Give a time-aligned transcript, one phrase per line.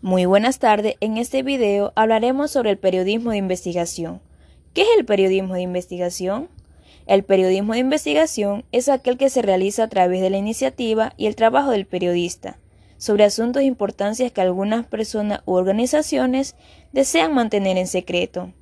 [0.00, 4.20] Muy buenas tardes, en este video hablaremos sobre el periodismo de investigación.
[4.72, 6.48] ¿Qué es el periodismo de investigación?
[7.06, 11.26] El periodismo de investigación es aquel que se realiza a través de la iniciativa y
[11.26, 12.60] el trabajo del periodista
[12.96, 16.54] sobre asuntos de importancia que algunas personas u organizaciones
[16.92, 18.52] desean mantener en secreto.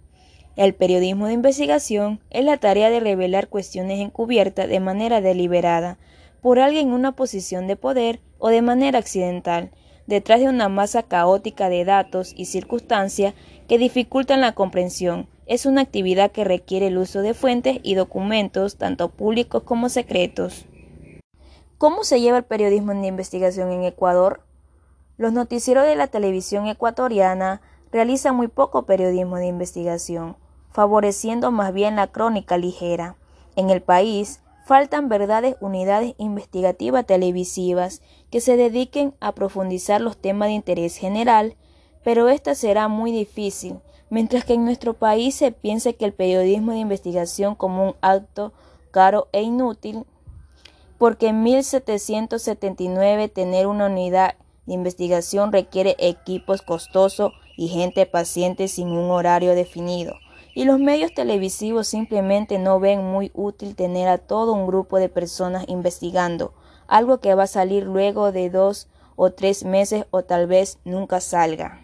[0.57, 5.99] El periodismo de investigación es la tarea de revelar cuestiones encubiertas de manera deliberada
[6.41, 9.71] por alguien en una posición de poder o de manera accidental,
[10.07, 13.35] detrás de una masa caótica de datos y circunstancias
[13.69, 15.29] que dificultan la comprensión.
[15.47, 20.67] Es una actividad que requiere el uso de fuentes y documentos, tanto públicos como secretos.
[21.79, 24.41] ¿Cómo se lleva el periodismo de investigación en Ecuador?
[25.19, 27.61] Los noticieros de la televisión ecuatoriana
[27.93, 30.37] realizan muy poco periodismo de investigación,
[30.71, 33.17] favoreciendo más bien la crónica ligera.
[33.57, 40.49] En el país, Faltan verdades unidades investigativas televisivas que se dediquen a profundizar los temas
[40.49, 41.55] de interés general,
[42.03, 43.79] pero esta será muy difícil,
[44.11, 48.53] mientras que en nuestro país se piensa que el periodismo de investigación como un acto
[48.91, 50.05] caro e inútil,
[50.99, 54.35] porque en 1779 tener una unidad
[54.67, 60.17] de investigación requiere equipos costosos y gente paciente sin un horario definido
[60.57, 65.11] y los medios televisivos simplemente no ven muy útil tener a todo un grupo de
[65.11, 66.55] personas investigando
[66.89, 71.21] algo que va a salir luego de dos o tres meses o tal vez nunca
[71.21, 71.83] salga.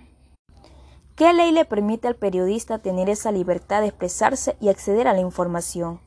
[1.16, 5.20] ¿Qué ley le permite al periodista tener esa libertad de expresarse y acceder a la
[5.20, 6.00] información?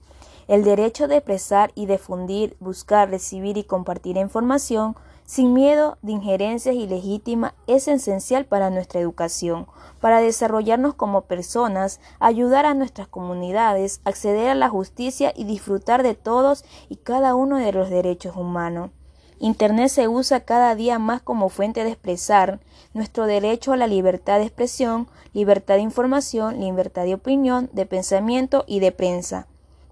[0.47, 4.95] El derecho de expresar y difundir, buscar, recibir y compartir información
[5.25, 9.65] sin miedo de injerencias ilegítimas es esencial para nuestra educación,
[9.99, 16.13] para desarrollarnos como personas, ayudar a nuestras comunidades, acceder a la justicia y disfrutar de
[16.13, 18.91] todos y cada uno de los derechos humanos.
[19.39, 22.59] Internet se usa cada día más como fuente de expresar
[22.93, 28.63] nuestro derecho a la libertad de expresión, libertad de información, libertad de opinión, de pensamiento
[28.67, 29.47] y de prensa,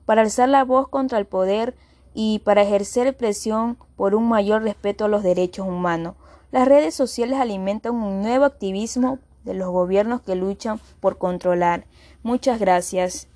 [0.06, 1.75] para alzar la voz contra el poder
[2.13, 6.16] y para ejercer presión por un mayor respeto a los derechos humanos.
[6.51, 11.85] Las redes sociales alimentan un nuevo activismo de los gobiernos que luchan por controlar.
[12.22, 13.28] Muchas gracias.